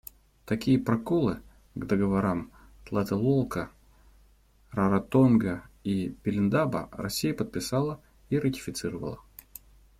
[0.47, 1.43] Такие проколы
[1.75, 2.51] к договорам
[2.87, 3.69] Тлателолко,
[4.71, 8.01] Раротонга и Пелиндаба Россия подписала
[8.31, 9.19] и ратифицировала.